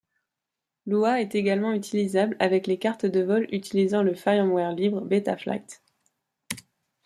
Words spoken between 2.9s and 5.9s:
de vol utilisant le firmware libre Betaflight.